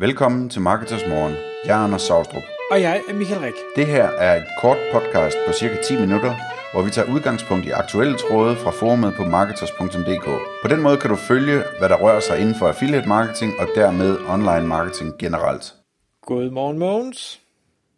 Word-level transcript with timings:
Velkommen 0.00 0.48
til 0.48 0.60
Marketers 0.60 1.06
Morgen. 1.08 1.34
Jeg 1.64 1.80
er 1.80 1.84
Anders 1.84 2.02
Saustrup. 2.02 2.42
Og 2.70 2.80
jeg 2.80 3.02
er 3.08 3.14
Michael 3.14 3.40
Rik. 3.40 3.54
Det 3.76 3.86
her 3.86 4.04
er 4.04 4.36
et 4.36 4.46
kort 4.60 4.76
podcast 4.92 5.36
på 5.46 5.52
cirka 5.52 5.76
10 5.82 6.00
minutter, 6.00 6.34
hvor 6.72 6.82
vi 6.82 6.90
tager 6.90 7.12
udgangspunkt 7.14 7.66
i 7.66 7.70
aktuelle 7.70 8.16
tråde 8.18 8.56
fra 8.56 8.70
forumet 8.70 9.14
på 9.16 9.24
marketers.dk. 9.24 10.24
På 10.62 10.68
den 10.68 10.82
måde 10.82 10.96
kan 10.96 11.10
du 11.10 11.16
følge, 11.16 11.62
hvad 11.78 11.88
der 11.88 11.96
rører 11.96 12.20
sig 12.20 12.40
inden 12.40 12.54
for 12.54 12.68
affiliate 12.68 13.08
marketing 13.08 13.52
og 13.58 13.68
dermed 13.74 14.18
online 14.28 14.66
marketing 14.66 15.18
generelt. 15.18 15.74
Godmorgen, 16.26 16.78
Mogens. 16.78 17.40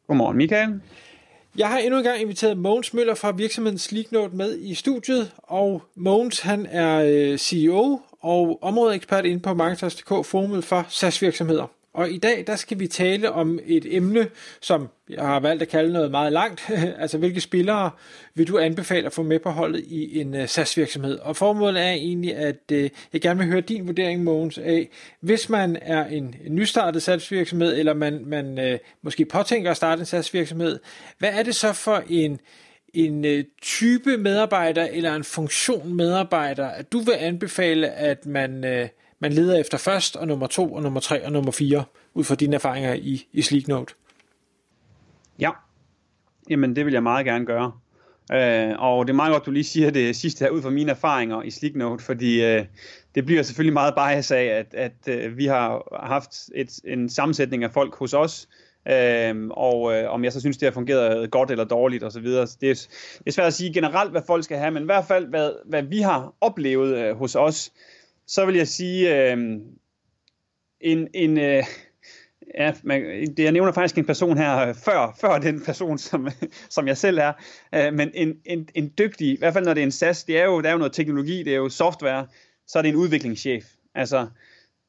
Godmorgen, 0.07 0.37
Michael. 0.37 0.81
Jeg 1.57 1.69
har 1.69 1.79
endnu 1.79 1.99
en 1.99 2.05
gang 2.05 2.21
inviteret 2.21 2.59
Mogens 2.59 2.95
Møller 2.95 3.15
fra 3.15 3.31
virksomheden 3.31 3.79
Sleeknote 3.79 4.37
med 4.37 4.59
i 4.59 4.75
studiet, 4.75 5.33
og 5.39 5.83
Mogens 5.97 6.41
han 6.41 6.67
er 6.67 7.03
øh, 7.07 7.39
CEO 7.39 8.01
og 8.21 8.59
områdeekspert 8.63 9.25
inde 9.25 9.41
på 9.41 9.55
Marketers.dk, 9.55 10.27
forumet 10.27 10.65
for 10.65 10.87
SaaS-virksomheder. 10.89 11.67
Og 11.95 12.11
i 12.11 12.19
dag, 12.19 12.45
der 12.47 12.57
skal 12.57 12.79
vi 12.79 12.87
tale 12.87 13.33
om 13.33 13.59
et 13.67 13.97
emne, 13.97 14.29
som 14.61 14.89
jeg 15.11 15.27
har 15.27 15.41
valgt 15.41 15.63
at 15.63 15.69
kalde 15.69 15.93
noget 15.93 16.11
meget 16.11 16.33
langt. 16.33 16.71
altså, 17.03 17.19
hvilke 17.19 17.41
spillere 17.41 17.91
vil 18.35 18.49
du 18.49 18.59
anbefale 18.59 19.07
at 19.07 19.13
få 19.13 19.23
med 19.23 19.39
på 19.39 19.51
holdet 19.51 19.85
i 19.87 20.21
en 20.21 20.35
øh, 20.35 20.43
uh, 20.43 20.49
SaaS-virksomhed? 20.49 21.19
Og 21.19 21.37
formålet 21.37 21.83
er 21.83 21.91
egentlig, 21.91 22.37
at 22.37 22.57
uh, 22.73 22.79
jeg 23.13 23.21
gerne 23.21 23.39
vil 23.39 23.49
høre 23.49 23.61
din 23.61 23.87
vurdering, 23.87 24.25
Mogens, 24.25 24.59
af, 24.59 24.89
hvis 25.21 25.49
man 25.49 25.79
er 25.83 26.05
en, 26.07 26.35
en 26.45 26.55
nystartet 26.55 27.03
SaaS-virksomhed, 27.03 27.79
eller 27.79 27.95
man, 27.95 28.23
man 28.27 28.73
uh, 28.73 28.79
måske 29.03 29.25
påtænker 29.25 29.71
at 29.71 29.77
starte 29.77 30.01
en 30.01 30.07
SaaS-virksomhed, 30.07 30.79
hvad 31.19 31.31
er 31.33 31.43
det 31.43 31.55
så 31.55 31.73
for 31.73 32.03
en, 32.09 32.41
en 32.95 33.25
uh, 33.25 33.41
type 33.63 34.17
medarbejder, 34.17 34.89
eller 34.93 35.15
en 35.15 35.25
funktion 35.25 35.95
medarbejder, 35.95 36.67
at 36.67 36.93
du 36.93 36.99
vil 36.99 37.15
anbefale, 37.19 37.91
at 37.91 38.27
man... 38.27 38.65
Uh, 38.65 38.89
man 39.23 39.33
leder 39.33 39.61
efter 39.61 39.79
først, 39.79 40.17
og 40.17 40.27
nummer 40.27 40.47
to, 40.47 40.73
og 40.73 40.83
nummer 40.83 41.01
tre, 41.01 41.25
og 41.25 41.33
nummer 41.33 41.53
fire, 41.53 41.85
ud 42.15 42.25
fra 42.25 42.35
dine 42.35 42.55
erfaringer 42.55 42.95
i, 42.95 43.27
i 43.33 43.43
Sleeknote? 43.43 43.95
Ja, 45.39 45.51
jamen 46.51 46.77
det 46.77 46.85
vil 46.85 46.93
jeg 46.93 47.03
meget 47.03 47.27
gerne 47.27 47.47
gøre. 47.47 47.73
Øh, 48.33 48.75
og 48.79 49.07
det 49.07 49.13
er 49.13 49.17
meget 49.17 49.33
godt, 49.33 49.47
du 49.47 49.51
lige 49.51 49.65
siger 49.65 49.91
det 49.91 50.17
sidste 50.17 50.45
her, 50.45 50.51
ud 50.51 50.63
fra 50.63 50.71
mine 50.71 50.91
erfaringer 50.91 51.43
i 51.43 51.51
Sleeknote, 51.51 52.05
fordi 52.05 52.45
øh, 52.45 52.65
det 53.15 53.27
bliver 53.27 53.43
selvfølgelig 53.43 53.73
meget 53.73 53.95
bias 53.95 54.31
af, 54.31 54.45
at, 54.45 54.75
at 54.75 55.09
øh, 55.09 55.37
vi 55.37 55.47
har 55.47 55.99
haft 56.07 56.51
et, 56.55 56.81
en 56.85 57.09
sammensætning 57.09 57.65
af 57.65 57.71
folk 57.73 57.95
hos 57.95 58.15
os, 58.15 58.49
Øhm, 58.89 59.51
og 59.51 59.95
øh, 59.95 60.11
om 60.11 60.25
jeg 60.25 60.33
så 60.33 60.41
synes, 60.41 60.59
det 60.59 60.67
har 60.67 60.73
fungeret 60.73 61.31
godt 61.31 61.51
eller 61.51 61.65
dårligt 61.65 62.05
osv. 62.05 62.25
Det, 62.25 62.39
er, 62.39 62.47
det 62.61 63.27
er 63.27 63.31
svært 63.31 63.47
at 63.47 63.55
sige 63.55 63.73
generelt, 63.73 64.11
hvad 64.11 64.23
folk 64.27 64.45
skal 64.45 64.59
have, 64.59 64.71
men 64.71 64.83
i 64.83 64.87
hvert 64.87 65.05
fald, 65.05 65.27
hvad, 65.27 65.53
hvad 65.65 65.83
vi 65.83 66.01
har 66.01 66.35
oplevet 66.41 66.97
øh, 66.97 67.17
hos 67.17 67.35
os, 67.35 67.73
så 68.27 68.47
vil 68.47 68.55
jeg 68.55 68.69
sige, 68.69 69.33
øh, 69.33 69.61
en, 70.81 71.09
en 71.15 71.39
øh, 71.39 71.65
ja, 72.55 72.73
man, 72.83 73.03
det, 73.37 73.39
jeg 73.39 73.53
nævner 73.53 73.73
faktisk 73.73 73.99
en 73.99 74.05
person 74.05 74.39
her 74.39 74.69
øh, 74.69 74.75
før, 74.75 75.17
før 75.21 75.39
den 75.39 75.65
person, 75.65 75.99
som, 75.99 76.29
som 76.71 76.89
jeg 76.89 76.97
selv 76.97 77.19
er, 77.19 77.33
øh, 77.75 77.95
men 77.95 78.11
en, 78.15 78.35
en, 78.45 78.69
en 78.75 78.93
dygtig, 78.99 79.29
i 79.29 79.39
hvert 79.39 79.53
fald 79.53 79.65
når 79.65 79.75
det 79.75 79.81
er 79.81 79.87
en 79.87 79.93
SAS, 79.93 80.25
det 80.25 80.39
er 80.39 80.45
jo, 80.45 80.61
der 80.61 80.69
er 80.69 80.73
jo 80.73 80.79
noget 80.79 80.93
teknologi, 80.93 81.43
det 81.43 81.53
er 81.53 81.57
jo 81.57 81.69
software, 81.69 82.27
så 82.67 82.79
er 82.79 82.83
det 82.83 82.89
en 82.89 82.97
udviklingschef. 82.97 83.65
Altså, 83.95 84.27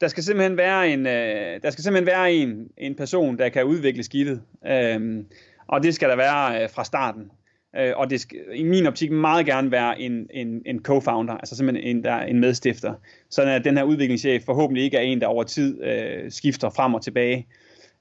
der 0.01 0.07
skal 0.07 0.23
simpelthen 0.23 0.57
være 0.57 0.89
en, 0.89 1.07
øh, 1.07 1.61
der 1.63 1.69
skal 1.69 1.83
simpelthen 1.83 2.05
være 2.05 2.33
en, 2.33 2.67
en 2.77 2.95
person, 2.95 3.37
der 3.37 3.49
kan 3.49 3.65
udvikle 3.65 4.03
skidtet. 4.03 4.41
Øh, 4.67 5.23
og 5.67 5.83
det 5.83 5.95
skal 5.95 6.09
der 6.09 6.15
være 6.15 6.63
øh, 6.63 6.69
fra 6.69 6.83
starten. 6.83 7.31
Øh, 7.77 7.93
og 7.95 8.09
det 8.09 8.21
skal 8.21 8.39
i 8.53 8.63
min 8.63 8.87
optik 8.87 9.11
meget 9.11 9.45
gerne 9.45 9.71
være 9.71 10.01
en, 10.01 10.27
en, 10.33 10.61
en 10.65 10.79
co-founder, 10.87 11.33
altså 11.33 11.55
simpelthen 11.55 11.95
en, 11.95 12.03
der 12.03 12.11
er 12.11 12.25
en 12.25 12.39
medstifter. 12.39 12.93
Så 13.29 13.41
at 13.41 13.63
den 13.63 13.77
her 13.77 13.83
udviklingschef 13.83 14.43
forhåbentlig 14.43 14.83
ikke 14.83 14.97
er 14.97 15.01
en, 15.01 15.21
der 15.21 15.27
over 15.27 15.43
tid 15.43 15.83
øh, 15.83 16.31
skifter 16.31 16.69
frem 16.69 16.93
og 16.93 17.01
tilbage. 17.01 17.47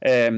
Øh, 0.07 0.33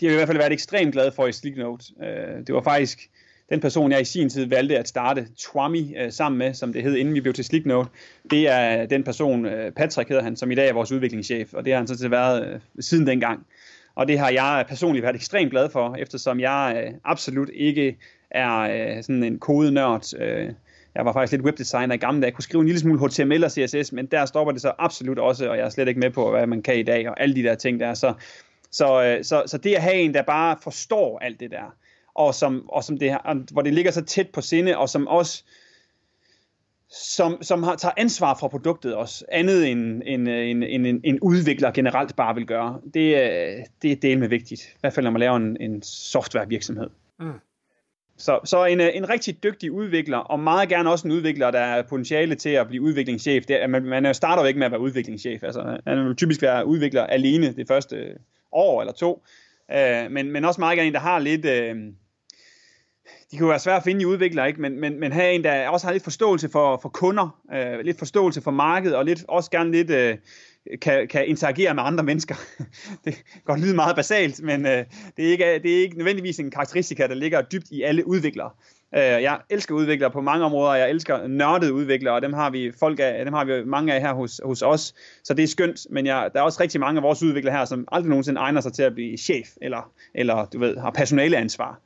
det 0.00 0.08
har 0.08 0.10
i 0.10 0.14
hvert 0.14 0.28
fald 0.28 0.38
været 0.38 0.52
ekstremt 0.52 0.92
glad 0.92 1.12
for 1.12 1.26
i 1.26 1.32
Sleeknote. 1.32 1.84
Øh, 2.02 2.46
det 2.46 2.54
var 2.54 2.62
faktisk 2.62 3.10
den 3.50 3.60
person, 3.60 3.92
jeg 3.92 4.00
i 4.00 4.04
sin 4.04 4.28
tid 4.28 4.46
valgte 4.46 4.78
at 4.78 4.88
starte 4.88 5.26
Twami 5.38 5.94
øh, 5.98 6.12
sammen 6.12 6.38
med, 6.38 6.54
som 6.54 6.72
det 6.72 6.82
hed, 6.82 6.96
inden 6.96 7.14
vi 7.14 7.20
blev 7.20 7.34
til 7.34 7.44
Sleeknote. 7.44 7.90
Det 8.30 8.48
er 8.48 8.86
den 8.86 9.04
person, 9.04 9.46
øh, 9.46 9.72
Patrick 9.72 10.08
hedder 10.08 10.22
han, 10.22 10.36
som 10.36 10.50
i 10.50 10.54
dag 10.54 10.68
er 10.68 10.72
vores 10.72 10.92
udviklingschef, 10.92 11.54
og 11.54 11.64
det 11.64 11.72
har 11.72 11.80
han 11.80 11.86
så 11.86 12.08
været 12.08 12.46
øh, 12.46 12.60
siden 12.80 13.06
dengang. 13.06 13.46
Og 13.94 14.08
det 14.08 14.18
har 14.18 14.30
jeg 14.30 14.64
personligt 14.68 15.02
været 15.02 15.14
ekstremt 15.16 15.50
glad 15.50 15.70
for, 15.70 15.94
eftersom 15.98 16.40
jeg 16.40 16.84
øh, 16.84 16.94
absolut 17.04 17.50
ikke 17.54 17.96
er 18.30 18.58
øh, 18.58 19.02
sådan 19.02 19.22
en 19.22 19.38
kodenørd. 19.38 20.20
Øh, 20.20 20.52
jeg 20.94 21.04
var 21.04 21.12
faktisk 21.12 21.32
lidt 21.32 21.42
webdesigner 21.42 21.94
i 21.94 21.98
gamle 21.98 22.20
dage. 22.20 22.26
Jeg 22.26 22.34
kunne 22.34 22.42
skrive 22.42 22.60
en 22.60 22.66
lille 22.66 22.80
smule 22.80 23.08
HTML 23.08 23.44
og 23.44 23.50
CSS, 23.50 23.92
men 23.92 24.06
der 24.06 24.26
stopper 24.26 24.52
det 24.52 24.62
så 24.62 24.72
absolut 24.78 25.18
også, 25.18 25.50
og 25.50 25.56
jeg 25.56 25.64
er 25.64 25.68
slet 25.68 25.88
ikke 25.88 26.00
med 26.00 26.10
på, 26.10 26.30
hvad 26.30 26.46
man 26.46 26.62
kan 26.62 26.78
i 26.78 26.82
dag, 26.82 27.08
og 27.08 27.20
alle 27.20 27.34
de 27.34 27.42
der 27.42 27.54
ting 27.54 27.80
der. 27.80 27.94
Så, 27.94 28.14
så, 28.70 29.04
øh, 29.04 29.24
så, 29.24 29.42
så 29.46 29.58
det 29.58 29.74
at 29.74 29.82
have 29.82 29.94
en, 29.94 30.14
der 30.14 30.22
bare 30.22 30.56
forstår 30.62 31.18
alt 31.18 31.40
det 31.40 31.50
der, 31.50 31.74
og, 32.14 32.34
som, 32.34 32.70
og 32.70 32.84
som 32.84 32.98
det, 32.98 33.16
hvor 33.52 33.62
det 33.62 33.74
ligger 33.74 33.90
så 33.90 34.04
tæt 34.04 34.28
på 34.28 34.40
sinde, 34.40 34.78
og 34.78 34.88
som 34.88 35.08
også 35.08 35.44
som, 37.02 37.42
som 37.42 37.62
har, 37.62 37.76
tager 37.76 37.92
ansvar 37.96 38.36
for 38.40 38.48
produktet 38.48 38.94
også, 38.94 39.24
andet 39.32 39.70
end 39.70 40.02
en, 40.06 40.26
en, 40.26 40.62
en, 40.62 41.00
en 41.04 41.20
udvikler 41.20 41.70
generelt 41.70 42.16
bare 42.16 42.34
vil 42.34 42.46
gøre. 42.46 42.80
Det, 42.84 43.16
det 43.82 43.92
er 43.92 43.96
del 43.96 44.18
med 44.18 44.28
vigtigt, 44.28 44.62
i 44.62 44.76
hvert 44.80 44.92
fald 44.92 45.04
når 45.04 45.10
man 45.10 45.20
laver 45.20 45.36
en, 45.36 45.56
en 45.60 45.82
softwarevirksomhed. 45.82 46.90
Mm. 47.20 47.32
Så, 48.16 48.40
så 48.44 48.64
en, 48.64 48.80
en 48.80 49.08
rigtig 49.08 49.42
dygtig 49.42 49.72
udvikler, 49.72 50.18
og 50.18 50.40
meget 50.40 50.68
gerne 50.68 50.90
også 50.90 51.08
en 51.08 51.12
udvikler, 51.12 51.50
der 51.50 51.60
er 51.60 51.82
potentiale 51.82 52.34
til 52.34 52.50
at 52.50 52.68
blive 52.68 52.82
udviklingschef. 52.82 53.46
Det, 53.46 53.70
man, 53.70 53.84
man 53.84 54.14
starter 54.14 54.42
jo 54.42 54.46
ikke 54.46 54.58
med 54.58 54.66
at 54.66 54.72
være 54.72 54.80
udviklingschef. 54.80 55.42
Altså, 55.42 55.78
man 55.86 56.06
vil 56.06 56.16
typisk 56.16 56.42
være 56.42 56.66
udvikler 56.66 57.02
alene 57.06 57.52
det 57.52 57.68
første 57.68 58.18
år 58.52 58.80
eller 58.80 58.92
to. 58.92 59.22
Øh, 59.72 60.10
men, 60.10 60.32
men 60.32 60.44
også 60.44 60.60
meget 60.60 60.76
gerne 60.76 60.88
en, 60.88 60.94
der 60.94 61.00
har 61.00 61.18
lidt... 61.18 61.44
Øh, 61.44 61.76
de 63.34 63.38
kan 63.38 63.44
jo 63.44 63.50
være 63.50 63.58
svære 63.58 63.76
at 63.76 63.82
finde 63.82 64.02
i 64.02 64.04
udviklere, 64.04 64.48
ikke? 64.48 64.60
Men, 64.60 64.80
men, 64.80 65.00
men 65.00 65.12
have 65.12 65.32
en, 65.32 65.44
der 65.44 65.68
også 65.68 65.86
har 65.86 65.92
lidt 65.92 66.04
forståelse 66.04 66.48
for, 66.48 66.78
for 66.82 66.88
kunder, 66.88 67.40
øh, 67.54 67.80
lidt 67.84 67.98
forståelse 67.98 68.40
for 68.40 68.50
markedet, 68.50 68.96
og 68.96 69.04
lidt, 69.04 69.24
også 69.28 69.50
gerne 69.50 69.70
lidt 69.70 69.90
øh, 69.90 70.16
kan, 70.82 71.08
kan 71.08 71.26
interagere 71.26 71.74
med 71.74 71.82
andre 71.82 72.04
mennesker. 72.04 72.34
det 73.04 73.14
kan 73.14 73.42
godt 73.44 73.60
lyde 73.60 73.74
meget 73.74 73.96
basalt, 73.96 74.42
men 74.42 74.66
øh, 74.66 74.84
det, 75.16 75.26
er 75.26 75.30
ikke, 75.30 75.44
det 75.62 75.76
er 75.76 75.82
ikke 75.82 75.96
nødvendigvis 75.96 76.38
en 76.38 76.50
karakteristika, 76.50 77.06
der 77.06 77.14
ligger 77.14 77.42
dybt 77.42 77.70
i 77.70 77.82
alle 77.82 78.06
udviklere. 78.06 78.50
Øh, 78.94 79.02
jeg 79.02 79.40
elsker 79.50 79.74
udviklere 79.74 80.10
på 80.10 80.20
mange 80.20 80.44
områder, 80.44 80.74
jeg 80.74 80.90
elsker 80.90 81.26
nørdede 81.26 81.72
udviklere, 81.72 82.14
og 82.14 82.22
dem 82.22 82.32
har 82.32 82.50
vi 82.50 82.72
folk 82.80 83.00
af, 83.02 83.24
dem 83.24 83.34
har 83.34 83.44
vi 83.44 83.64
mange 83.64 83.94
af 83.94 84.00
her 84.00 84.14
hos, 84.14 84.40
hos 84.44 84.62
os, 84.62 84.94
så 85.24 85.34
det 85.34 85.42
er 85.42 85.48
skønt, 85.48 85.86
men 85.90 86.06
jeg, 86.06 86.30
der 86.32 86.40
er 86.40 86.44
også 86.44 86.62
rigtig 86.62 86.80
mange 86.80 86.98
af 86.98 87.02
vores 87.02 87.22
udviklere 87.22 87.56
her, 87.56 87.64
som 87.64 87.88
aldrig 87.92 88.08
nogensinde 88.08 88.40
egner 88.40 88.60
sig 88.60 88.72
til 88.72 88.82
at 88.82 88.94
blive 88.94 89.16
chef, 89.16 89.48
eller, 89.62 89.92
eller 90.14 90.46
du 90.52 90.58
ved, 90.58 90.76
har 90.76 90.90
personaleansvar. 90.90 91.80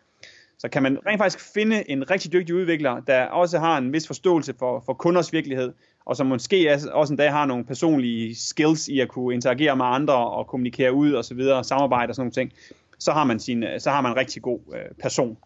Så 0.58 0.68
kan 0.68 0.82
man 0.82 0.98
rent 1.06 1.18
faktisk 1.18 1.52
finde 1.54 1.90
en 1.90 2.10
rigtig 2.10 2.32
dygtig 2.32 2.54
udvikler, 2.54 3.00
der 3.00 3.24
også 3.24 3.58
har 3.58 3.78
en 3.78 3.92
vis 3.92 4.06
forståelse 4.06 4.54
for, 4.58 4.82
for 4.86 4.94
kunders 4.94 5.32
virkelighed, 5.32 5.72
og 6.06 6.16
som 6.16 6.26
måske 6.26 6.78
også 6.92 7.12
en 7.12 7.16
dag 7.16 7.32
har 7.32 7.46
nogle 7.46 7.64
personlige 7.64 8.34
skills 8.34 8.88
i 8.88 9.00
at 9.00 9.08
kunne 9.08 9.34
interagere 9.34 9.76
med 9.76 9.84
andre 9.84 10.14
og 10.14 10.46
kommunikere 10.46 10.92
ud 10.92 11.12
og 11.12 11.24
så 11.24 11.34
videre, 11.34 11.64
samarbejde 11.64 12.10
og 12.10 12.14
sådan 12.14 12.22
nogle 12.22 12.32
ting, 12.32 12.52
så 12.98 13.12
har 13.12 13.24
man, 13.24 13.40
sin, 13.40 13.64
så 13.78 13.90
har 13.90 14.00
man 14.00 14.12
en 14.12 14.16
rigtig 14.16 14.42
god 14.42 14.60
øh, 14.74 14.94
person. 15.02 15.38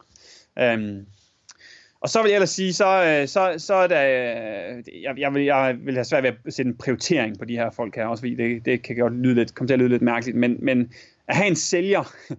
Øhm, 0.59 1.07
og 2.01 2.09
så 2.09 2.23
vil 2.23 2.29
jeg 2.29 2.37
ellers 2.37 2.51
sige, 2.51 2.73
så, 2.73 3.05
øh, 3.05 3.29
så, 3.29 3.55
så 3.59 3.75
er 3.75 3.87
der, 3.87 4.03
øh, 4.03 5.03
jeg, 5.03 5.19
jeg, 5.19 5.35
vil, 5.35 5.45
jeg 5.45 5.77
vil 5.81 5.95
have 5.95 6.05
svært 6.05 6.23
ved 6.23 6.33
at 6.47 6.55
sætte 6.55 6.69
en 6.69 6.77
prioritering 6.77 7.39
på 7.39 7.45
de 7.45 7.57
her 7.57 7.71
folk 7.71 7.97
her, 7.97 8.07
også 8.07 8.23
fordi 8.23 8.35
det, 8.35 8.65
det 8.65 8.83
kan 8.83 8.97
godt 8.97 9.15
lyde 9.17 9.35
lidt, 9.35 9.55
komme 9.55 9.69
til 9.69 9.75
at 9.75 9.79
lyde 9.79 9.89
lidt 9.89 10.03
mærkeligt, 10.03 10.37
men, 10.37 10.57
men 10.63 10.93
at 11.29 11.37
have 11.37 11.47
en 11.47 11.57
sælger, 11.57 12.15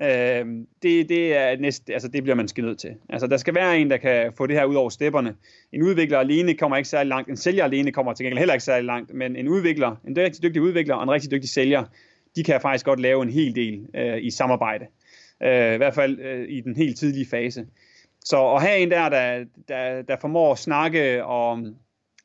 Øh, 0.00 0.46
det, 0.82 1.08
det, 1.08 1.36
er 1.36 1.56
næste, 1.56 1.92
altså 1.92 2.08
det 2.08 2.22
bliver 2.22 2.36
man 2.36 2.48
skal 2.48 2.64
nødt 2.64 2.78
til. 2.78 2.90
Altså 3.08 3.26
der 3.26 3.36
skal 3.36 3.54
være 3.54 3.78
en, 3.78 3.90
der 3.90 3.96
kan 3.96 4.32
få 4.36 4.46
det 4.46 4.56
her 4.56 4.64
ud 4.64 4.74
over 4.74 4.90
stepperne. 4.90 5.34
En 5.72 5.82
udvikler 5.82 6.18
alene 6.18 6.54
kommer 6.54 6.76
ikke 6.76 6.88
særlig 6.88 7.08
langt. 7.08 7.28
En 7.28 7.36
sælger 7.36 7.64
alene 7.64 7.92
kommer 7.92 8.12
til 8.12 8.24
gengæld 8.24 8.38
heller 8.38 8.54
ikke 8.54 8.64
særlig 8.64 8.84
langt. 8.84 9.14
Men 9.14 9.36
en 9.36 9.48
udvikler, 9.48 9.96
en 10.08 10.16
rigtig 10.16 10.42
dygtig 10.42 10.62
udvikler 10.62 10.94
og 10.94 11.02
en 11.02 11.10
rigtig 11.10 11.30
dygtig 11.30 11.50
sælger, 11.50 11.84
de 12.36 12.44
kan 12.44 12.60
faktisk 12.60 12.84
godt 12.84 13.00
lave 13.00 13.22
en 13.22 13.30
hel 13.30 13.54
del 13.54 13.86
øh, 13.94 14.24
i 14.24 14.30
samarbejde. 14.30 14.86
Øh, 15.42 15.74
I 15.74 15.76
hvert 15.76 15.94
fald 15.94 16.20
øh, 16.20 16.48
i 16.48 16.60
den 16.60 16.76
helt 16.76 16.98
tidlige 16.98 17.26
fase. 17.26 17.66
Så 18.24 18.54
at 18.54 18.62
have 18.62 18.78
en 18.78 18.90
der, 18.90 19.08
der, 19.08 19.44
der, 19.68 20.02
der 20.02 20.16
formår 20.20 20.52
at 20.52 20.58
snakke 20.58 21.24
og 21.24 21.58
mm, 21.58 21.74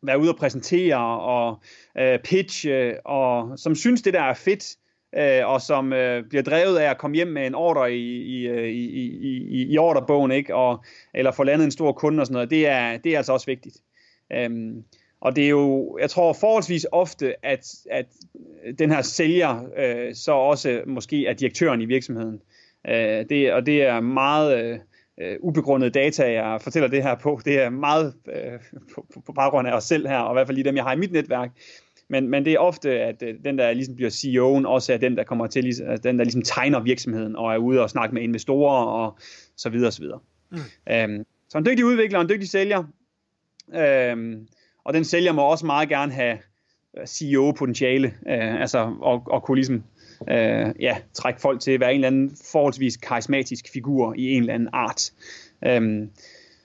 være 0.02 0.20
ude 0.20 0.30
og 0.30 0.38
præsentere 0.38 1.20
og 1.20 1.62
øh, 1.98 2.20
pitche, 2.20 3.08
og 3.08 3.60
som 3.60 3.76
synes 3.76 4.02
det 4.02 4.14
der 4.14 4.22
er 4.22 4.34
fedt, 4.34 4.76
øh, 5.18 5.48
og 5.48 5.62
som 5.62 5.94
øh, 5.94 6.24
bliver 6.30 6.44
drevet 6.44 6.78
af 6.78 6.90
at 6.90 6.98
komme 6.98 7.16
hjem 7.16 7.28
med 7.28 7.48
en 7.48 7.56
ordre 7.56 7.92
øh, 7.92 7.96
i, 7.96 8.24
i, 8.24 8.70
i, 8.70 9.10
i, 9.22 9.62
i, 9.62 9.74
i 9.74 9.78
ordrebogen, 9.78 10.32
ikke? 10.32 10.56
Og, 10.56 10.84
eller 11.14 11.32
få 11.32 11.44
landet 11.44 11.66
en 11.66 11.72
stor 11.72 11.92
kunde 11.92 12.22
og 12.22 12.26
sådan 12.26 12.34
noget, 12.34 12.50
det 12.50 12.68
er, 12.68 12.98
det 12.98 13.14
er 13.14 13.18
altså 13.18 13.34
også 13.34 13.46
vigtigt. 13.46 13.78
Øhm, 14.34 14.84
og 15.22 15.36
det 15.36 15.46
er 15.46 15.50
jo, 15.50 15.98
jeg 16.02 16.10
tror 16.10 16.34
forholdsvis 16.34 16.86
ofte, 16.92 17.46
at, 17.46 17.68
at 17.92 18.06
den 18.80 18.92
her 18.92 19.02
sælger 19.02 19.64
øh, 19.78 20.16
så 20.16 20.32
også 20.32 20.82
måske 20.88 21.26
er 21.26 21.34
direktøren 21.34 21.82
i 21.82 21.86
virksomheden. 21.86 22.42
Øh, 22.88 23.26
det, 23.30 23.54
og 23.54 23.66
det 23.66 23.84
er 23.84 24.00
meget 24.00 24.64
øh, 24.64 24.80
øh 25.22 25.38
ubegrundet 25.40 25.94
data, 25.94 26.32
jeg 26.32 26.62
fortæller 26.62 26.90
det 26.90 27.04
her 27.04 27.16
på. 27.16 27.40
Det 27.46 27.62
er 27.62 27.70
meget 27.70 28.14
øh, 28.28 28.60
på, 28.96 29.06
på 29.26 29.34
baggrund 29.34 29.68
af 29.68 29.74
os 29.74 29.84
selv 29.84 30.08
her, 30.08 30.20
og 30.20 30.34
i 30.34 30.36
hvert 30.36 30.48
fald 30.48 30.56
lige 30.56 30.66
dem, 30.66 30.76
jeg 30.76 30.84
har 30.84 30.94
i 30.94 30.98
mit 30.98 31.12
netværk. 31.12 31.50
Men, 32.10 32.28
men 32.28 32.46
det 32.46 32.54
er 32.54 32.60
ofte, 32.60 32.92
at 32.92 33.24
øh, 33.24 33.36
den, 33.46 33.58
der 33.58 33.74
ligesom 33.74 33.96
bliver 33.96 34.10
CEO'en, 34.10 34.68
også 34.68 34.94
er 34.94 34.98
den, 34.98 35.18
der 35.18 35.24
kommer 35.24 35.48
til, 35.48 35.66
altså 35.66 36.02
den, 36.04 36.18
der 36.18 36.24
ligesom 36.24 36.42
tegner 36.42 36.80
virksomheden, 36.80 37.36
og 37.36 37.54
er 37.54 37.58
ude 37.58 37.82
og 37.82 37.90
snakke 37.90 38.16
med 38.16 38.22
investorer, 38.22 38.86
og 38.86 39.18
så 39.58 39.70
videre, 39.70 39.88
og 39.88 39.94
så 39.94 40.02
videre. 40.02 40.20
Mm. 40.52 40.58
Øhm, 40.92 41.26
så 41.50 41.58
en 41.58 41.66
dygtig 41.66 41.86
udvikler, 41.86 42.20
en 42.20 42.30
dygtig 42.30 42.50
sælger, 42.50 42.84
øhm, 43.76 44.48
og 44.84 44.94
den 44.94 45.06
sælger 45.06 45.32
må 45.32 45.42
også 45.42 45.66
meget 45.66 45.90
gerne 45.90 46.12
have 46.12 46.38
øh, 46.98 47.06
CEO-potentiale, 47.08 48.08
øh, 48.08 48.62
altså 48.62 48.96
og, 49.02 49.24
og 49.26 49.44
kunne 49.44 49.56
ligesom 49.56 49.84
øh, 50.30 50.76
ja, 50.80 50.98
trække 51.14 51.42
folk 51.42 51.62
til 51.62 51.72
at 51.72 51.80
være 51.80 51.90
en 51.90 51.96
eller 51.96 52.08
anden 52.08 52.38
forholdsvis 52.52 52.98
karismatisk 52.98 53.66
figur 53.74 54.14
i 54.18 54.34
en 54.34 54.42
eller 54.42 54.54
anden 54.54 54.70
art. 54.74 55.12
Øhm, 55.66 56.10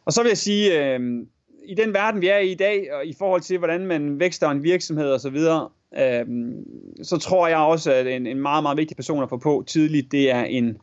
og 0.05 0.12
så 0.12 0.23
vil 0.23 0.29
jeg 0.29 0.38
sige, 0.38 0.94
øh, 0.94 1.26
i 1.65 1.75
den 1.75 1.95
verden, 1.95 2.21
vi 2.21 2.29
er 2.29 2.39
i 2.39 2.51
i 2.51 2.55
dag, 2.55 2.95
og 2.95 3.07
i 3.07 3.15
forhold 3.19 3.41
til, 3.41 3.59
hvordan 3.59 3.87
man 3.87 4.21
vækster 4.21 4.51
en 4.51 4.63
virksomhed 4.63 5.13
og 5.13 5.21
så 5.21 5.31
videre, 5.31 5.69
øh, 5.99 6.27
så 7.03 7.17
tror 7.17 7.49
jeg 7.49 7.59
også, 7.59 7.93
at 7.93 8.07
en, 8.07 8.27
en 8.27 8.41
meget, 8.41 8.63
meget 8.63 8.79
vigtig 8.79 8.97
person 8.97 9.23
at 9.23 9.29
få 9.29 9.37
på 9.37 9.65
tidligt, 9.67 10.13
det 10.13 10.31
er 10.31 10.45
en, 10.45 10.79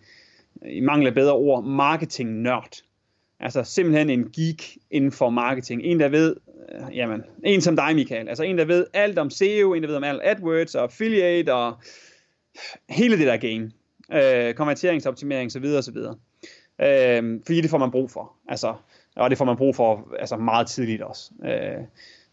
i 0.66 0.80
mangel 0.80 1.08
af 1.08 1.14
bedre 1.14 1.34
ord, 1.34 1.64
marketing-nørd. 1.64 2.84
Altså 3.40 3.64
simpelthen 3.64 4.10
en 4.10 4.32
geek 4.36 4.78
inden 4.92 5.12
for 5.12 5.30
marketing. 5.30 5.84
En, 5.84 6.00
der 6.00 6.10
ved, 6.10 6.36
øh, 6.76 6.98
jamen, 6.98 7.24
en 7.46 7.62
som 7.62 7.76
dig, 7.76 7.96
Michael. 7.96 8.30
Altså 8.30 8.44
en, 8.44 8.58
der 8.58 8.66
ved 8.66 8.86
alt 8.94 9.20
om 9.20 9.30
SEO, 9.30 9.74
en, 9.74 9.82
der 9.82 9.88
ved 9.88 9.96
om 9.96 10.04
alt 10.04 10.22
AdWords 10.24 10.76
og 10.76 10.84
affiliate 10.84 11.54
og 11.54 11.74
hele 12.90 13.18
det 13.18 13.28
der 13.28 13.38
game. 13.38 13.72
Øh, 14.14 14.54
konverteringsoptimering 14.54 15.48
osv. 15.48 15.66
osv. 15.66 15.98
Øh, 16.82 17.40
fordi 17.46 17.62
det 17.62 17.70
får 17.70 17.78
man 17.78 17.92
brug 17.92 18.12
for. 18.12 18.34
Altså, 18.48 18.74
og 19.16 19.30
det 19.30 19.38
får 19.38 19.46
man 19.46 19.58
brug 19.58 19.76
for 19.76 20.14
altså 20.20 20.38
meget 20.38 20.68
tidligt 20.68 21.02
også. 21.02 21.32
Øh, 21.46 21.86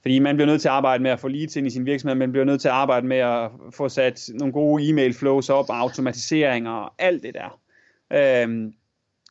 fordi 0.02 0.18
man 0.18 0.36
bliver 0.36 0.46
nødt 0.46 0.60
til 0.60 0.68
at 0.68 0.74
arbejde 0.74 1.02
med 1.02 1.10
at 1.10 1.20
få 1.20 1.28
leads 1.28 1.56
ind 1.56 1.66
i 1.66 1.70
sin 1.70 1.86
virksomhed, 1.86 2.14
man 2.14 2.32
bliver 2.32 2.44
nødt 2.44 2.60
til 2.60 2.68
at 2.68 2.74
arbejde 2.74 3.06
med 3.06 3.16
at 3.16 3.50
få 3.70 3.88
sat 3.88 4.28
nogle 4.34 4.52
gode 4.52 4.88
e-mail 4.88 5.14
flows 5.14 5.50
op, 5.50 5.66
automatiseringer 5.68 6.70
og 6.70 6.94
alt 6.98 7.22
det 7.22 7.34
der. 7.34 7.60
Øh, 8.12 8.72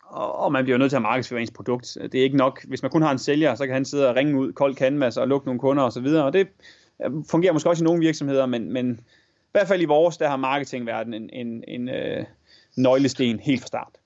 og 0.09 0.51
man 0.51 0.63
bliver 0.63 0.77
nødt 0.77 0.89
til 0.91 0.95
at 0.95 1.01
markedsføre 1.01 1.41
ens 1.41 1.51
produkt. 1.51 1.97
Det 2.01 2.15
er 2.15 2.23
ikke 2.23 2.37
nok, 2.37 2.65
hvis 2.67 2.81
man 2.81 2.91
kun 2.91 3.01
har 3.01 3.11
en 3.11 3.17
sælger, 3.17 3.55
så 3.55 3.65
kan 3.65 3.73
han 3.73 3.85
sidde 3.85 4.09
og 4.09 4.15
ringe 4.15 4.39
ud 4.39 4.53
kold 4.53 4.75
canvas 4.75 5.17
og 5.17 5.27
lukke 5.27 5.45
nogle 5.45 5.59
kunder 5.59 5.83
osv., 5.83 6.05
og, 6.05 6.23
og 6.23 6.33
det 6.33 6.47
øh, 7.05 7.11
fungerer 7.29 7.53
måske 7.53 7.69
også 7.69 7.83
i 7.83 7.85
nogle 7.85 7.99
virksomheder, 7.99 8.45
men, 8.45 8.71
men 8.71 8.91
i 9.47 9.51
hvert 9.51 9.67
fald 9.67 9.81
i 9.81 9.85
vores, 9.85 10.17
der 10.17 10.29
har 10.29 10.37
marketing 10.37 10.89
en, 10.89 11.13
en, 11.13 11.29
en, 11.33 11.63
en 11.67 11.89
øh, 11.89 12.25
nøglesten 12.77 13.39
helt 13.39 13.61
fra 13.61 13.67
start. 13.67 13.97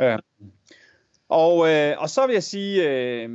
Øh. 0.00 0.18
Og, 1.28 1.68
øh, 1.68 1.94
og 1.98 2.10
så 2.10 2.26
vil 2.26 2.32
jeg 2.32 2.42
sige, 2.42 2.90
øh, 2.90 3.28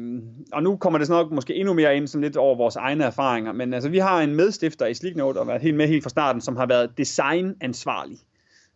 og 0.53 0.63
nu 0.63 0.77
kommer 0.77 0.99
det 0.99 1.09
nok 1.09 1.31
måske 1.31 1.55
endnu 1.55 1.73
mere 1.73 1.97
ind 1.97 2.07
sådan 2.07 2.23
lidt 2.23 2.37
over 2.37 2.55
vores 2.55 2.75
egne 2.75 3.03
erfaringer, 3.03 3.51
men 3.51 3.73
altså 3.73 3.89
vi 3.89 3.97
har 3.97 4.21
en 4.21 4.35
medstifter 4.35 4.85
i 4.85 4.93
Sleeknote, 4.93 5.37
og 5.37 5.47
været 5.47 5.61
helt 5.61 5.77
med 5.77 5.87
helt 5.87 6.03
fra 6.03 6.09
starten, 6.09 6.41
som 6.41 6.55
har 6.55 6.65
været 6.65 6.97
designansvarlig. 6.97 8.17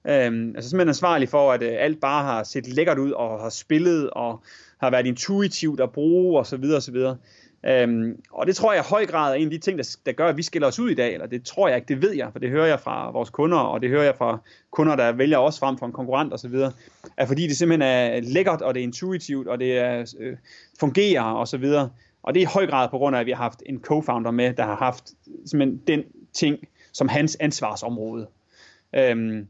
Øhm, 0.07 0.49
altså 0.55 0.69
simpelthen 0.69 0.89
ansvarlig 0.89 1.29
for, 1.29 1.51
at 1.51 1.63
øh, 1.63 1.73
alt 1.79 2.01
bare 2.01 2.23
har 2.23 2.43
set 2.43 2.67
lækkert 2.67 2.97
ud, 2.97 3.11
og 3.11 3.41
har 3.41 3.49
spillet, 3.49 4.09
og 4.09 4.43
har 4.81 4.91
været 4.91 5.05
intuitivt 5.05 5.79
at 5.79 5.91
bruge, 5.91 6.39
og 6.39 6.45
så 6.45 6.57
Øhm, 7.65 8.21
og 8.31 8.47
det 8.47 8.55
tror 8.55 8.73
jeg 8.73 8.83
i 8.85 8.89
høj 8.89 9.05
grad 9.05 9.31
er 9.31 9.35
en 9.35 9.43
af 9.43 9.51
de 9.51 9.57
ting, 9.57 9.77
der, 9.77 9.97
der 10.05 10.11
gør, 10.11 10.27
at 10.27 10.37
vi 10.37 10.43
skiller 10.43 10.67
os 10.67 10.79
ud 10.79 10.89
i 10.89 10.93
dag, 10.93 11.13
eller 11.13 11.27
det 11.27 11.43
tror 11.43 11.67
jeg 11.67 11.77
ikke, 11.77 11.87
det 11.87 12.01
ved 12.01 12.11
jeg, 12.11 12.31
for 12.31 12.39
det 12.39 12.49
hører 12.49 12.65
jeg 12.65 12.79
fra 12.79 13.11
vores 13.11 13.29
kunder, 13.29 13.57
og 13.57 13.81
det 13.81 13.89
hører 13.89 14.03
jeg 14.03 14.15
fra 14.15 14.37
kunder, 14.71 14.95
der 14.95 15.11
vælger 15.11 15.37
os 15.37 15.59
frem 15.59 15.77
for 15.77 15.85
en 15.85 15.91
konkurrent 15.91 16.33
og 16.33 16.39
så 16.39 16.47
videre, 16.47 16.71
er 17.17 17.25
fordi 17.25 17.47
det 17.47 17.57
simpelthen 17.57 17.81
er 17.81 18.19
lækkert, 18.19 18.61
og 18.61 18.73
det 18.73 18.79
er 18.79 18.83
intuitivt, 18.83 19.47
og 19.47 19.59
det 19.59 19.77
er, 19.77 20.15
øh, 20.19 20.37
fungerer 20.79 21.23
og 21.23 21.47
så 21.47 21.57
videre. 21.57 21.89
Og 22.23 22.33
det 22.33 22.39
er 22.39 22.43
i 22.43 22.49
høj 22.53 22.67
grad 22.67 22.89
på 22.89 22.97
grund 22.97 23.15
af, 23.15 23.19
at 23.19 23.25
vi 23.25 23.31
har 23.31 23.43
haft 23.43 23.63
en 23.65 23.83
co-founder 23.91 24.31
med, 24.31 24.53
der 24.53 24.63
har 24.63 24.75
haft 24.75 25.03
simpelthen 25.45 25.81
den 25.87 26.03
ting 26.33 26.57
som 26.91 27.07
hans 27.07 27.37
ansvarsområde. 27.39 28.27
Øhm, 28.95 29.47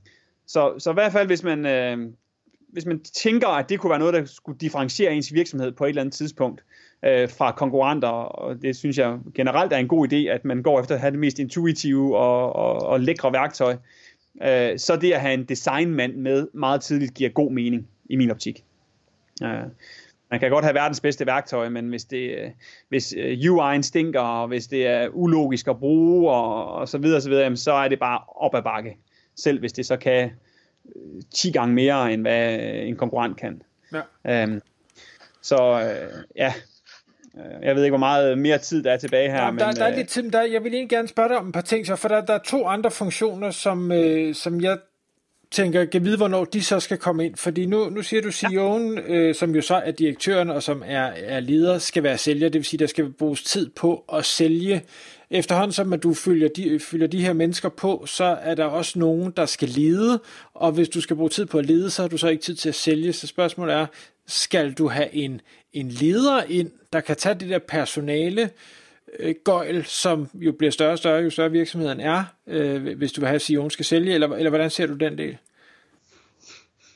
så, 0.47 0.73
så 0.79 0.89
i 0.89 0.93
hvert 0.93 1.11
fald, 1.11 1.27
hvis 1.27 1.43
man, 1.43 1.65
øh, 1.65 1.97
hvis 2.69 2.85
man 2.85 2.99
tænker, 2.99 3.47
at 3.47 3.69
det 3.69 3.79
kunne 3.79 3.89
være 3.89 3.99
noget, 3.99 4.13
der 4.13 4.25
skulle 4.25 4.59
differentiere 4.59 5.13
ens 5.13 5.33
virksomhed 5.33 5.71
på 5.71 5.85
et 5.85 5.89
eller 5.89 6.01
andet 6.01 6.13
tidspunkt 6.13 6.61
øh, 6.61 6.86
fra 7.03 7.51
konkurrenter, 7.51 8.07
og 8.07 8.61
det 8.61 8.75
synes 8.75 8.97
jeg 8.97 9.17
generelt 9.35 9.73
er 9.73 9.77
en 9.77 9.87
god 9.87 10.13
idé, 10.13 10.15
at 10.15 10.45
man 10.45 10.63
går 10.63 10.79
efter 10.79 10.95
at 10.95 11.01
have 11.01 11.11
det 11.11 11.19
mest 11.19 11.39
intuitive 11.39 12.17
og, 12.17 12.55
og, 12.55 12.73
og 12.83 12.99
lækre 12.99 13.33
værktøj, 13.33 13.75
øh, 14.43 14.79
så 14.79 14.97
det 15.01 15.13
at 15.13 15.21
have 15.21 15.33
en 15.33 15.43
designmand 15.43 16.15
med 16.15 16.47
meget 16.53 16.81
tidligt 16.81 17.13
giver 17.13 17.29
god 17.29 17.51
mening 17.51 17.87
i 18.09 18.15
min 18.15 18.31
optik. 18.31 18.63
Øh, 19.43 19.63
man 20.31 20.39
kan 20.39 20.49
godt 20.51 20.65
have 20.65 20.73
verdens 20.73 20.99
bedste 20.99 21.25
værktøj, 21.25 21.69
men 21.69 21.89
hvis, 21.89 22.05
det, 22.05 22.37
øh, 22.37 22.49
hvis 22.89 23.13
øh, 23.17 23.37
UI'en 23.37 23.81
stinker, 23.81 24.19
og 24.19 24.47
hvis 24.47 24.67
det 24.67 24.87
er 24.87 25.07
ulogisk 25.09 25.67
at 25.67 25.79
bruge, 25.79 26.31
og, 26.31 26.73
og 26.73 26.89
så 26.89 26.97
videre, 26.97 27.21
så, 27.21 27.29
videre, 27.29 27.57
så 27.57 27.71
er 27.71 27.87
det 27.87 27.99
bare 27.99 28.19
op 28.35 28.55
ad 28.55 28.63
bakke 28.63 28.97
selv 29.37 29.59
hvis 29.59 29.73
det 29.73 29.85
så 29.85 29.97
kan 29.97 30.31
10 31.33 31.47
øh, 31.47 31.53
gange 31.53 31.75
mere, 31.75 32.13
end 32.13 32.21
hvad 32.21 32.59
en 32.59 32.95
konkurrent 32.95 33.37
kan. 33.37 33.61
Ja. 33.93 34.43
Øhm, 34.43 34.61
så 35.41 35.55
øh, 35.55 36.23
ja, 36.35 36.47
øh, 36.47 36.53
jeg 37.61 37.75
ved 37.75 37.83
ikke, 37.83 37.91
hvor 37.91 37.97
meget 37.97 38.37
mere 38.37 38.57
tid 38.57 38.83
der 38.83 38.91
er 38.91 38.97
tilbage 38.97 39.29
her. 39.29 39.43
Ja, 39.43 39.51
men, 39.51 39.59
der, 39.59 39.71
der 39.71 39.85
er 39.85 39.95
lidt 39.95 40.09
tid, 40.09 40.31
der, 40.31 40.41
jeg 40.41 40.63
vil 40.63 40.73
egentlig 40.73 40.89
gerne 40.89 41.07
spørge 41.07 41.29
dig 41.29 41.37
om 41.37 41.47
et 41.47 41.53
par 41.53 41.61
ting, 41.61 41.87
så, 41.87 41.95
for 41.95 42.07
der, 42.07 42.21
der 42.25 42.33
er 42.33 42.39
to 42.45 42.67
andre 42.67 42.91
funktioner, 42.91 43.51
som, 43.51 43.91
øh, 43.91 44.35
som 44.35 44.61
jeg 44.61 44.77
tænker, 45.51 45.85
kan 45.85 46.05
vide, 46.05 46.17
hvornår 46.17 46.45
de 46.45 46.63
så 46.63 46.79
skal 46.79 46.97
komme 46.97 47.25
ind. 47.25 47.35
Fordi 47.35 47.65
nu, 47.65 47.89
nu 47.89 48.01
siger 48.01 48.21
du, 48.21 48.29
CEO'en, 48.29 49.09
ja. 49.09 49.15
øh, 49.15 49.35
som 49.35 49.55
jo 49.55 49.61
så 49.61 49.75
er 49.75 49.91
direktøren 49.91 50.49
og 50.49 50.63
som 50.63 50.83
er, 50.85 51.03
er 51.05 51.39
leder, 51.39 51.77
skal 51.77 52.03
være 52.03 52.17
sælger. 52.17 52.49
Det 52.49 52.59
vil 52.59 52.65
sige, 52.65 52.79
der 52.79 52.87
skal 52.87 53.11
bruges 53.11 53.43
tid 53.43 53.69
på 53.69 54.05
at 54.13 54.25
sælge 54.25 54.81
efterhånden 55.29 55.71
som 55.71 55.93
at 55.93 56.03
du 56.03 56.13
følger 56.13 56.49
de, 56.55 56.79
følger 56.79 57.07
de 57.07 57.21
her 57.21 57.33
mennesker 57.33 57.69
på, 57.69 58.03
så 58.05 58.23
er 58.23 58.55
der 58.55 58.65
også 58.65 58.99
nogen, 58.99 59.33
der 59.37 59.45
skal 59.45 59.69
lede, 59.69 60.21
og 60.53 60.71
hvis 60.71 60.89
du 60.89 61.01
skal 61.01 61.15
bruge 61.15 61.29
tid 61.29 61.45
på 61.45 61.59
at 61.59 61.65
lede, 61.65 61.89
så 61.89 62.01
har 62.01 62.09
du 62.09 62.17
så 62.17 62.27
ikke 62.27 62.43
tid 62.43 62.55
til 62.55 62.69
at 62.69 62.75
sælge. 62.75 63.13
Så 63.13 63.27
spørgsmålet 63.27 63.75
er, 63.75 63.85
skal 64.27 64.73
du 64.73 64.87
have 64.87 65.15
en, 65.15 65.41
en 65.73 65.89
leder 65.89 66.43
ind, 66.43 66.71
der 66.93 67.01
kan 67.01 67.15
tage 67.15 67.35
det 67.35 67.49
der 67.49 67.59
personale, 67.59 68.49
øh, 69.19 69.35
gøjl, 69.43 69.85
som 69.85 70.29
jo 70.33 70.51
bliver 70.51 70.71
større 70.71 70.91
og 70.91 70.97
større, 70.97 71.21
jo 71.21 71.29
større 71.29 71.51
virksomheden 71.51 71.99
er, 71.99 72.23
øh, 72.47 72.97
hvis 72.97 73.11
du 73.11 73.21
vil 73.21 73.27
have, 73.27 73.35
at 73.35 73.41
Sion 73.41 73.71
skal 73.71 73.85
sælge, 73.85 74.13
eller, 74.13 74.27
eller 74.27 74.49
hvordan 74.49 74.69
ser 74.69 74.85
du 74.85 74.93
den 74.93 75.17
del? 75.17 75.37